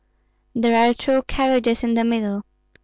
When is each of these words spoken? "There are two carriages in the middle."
"There 0.55 0.75
are 0.89 0.95
two 0.95 1.21
carriages 1.27 1.83
in 1.83 1.93
the 1.93 2.03
middle." 2.03 2.43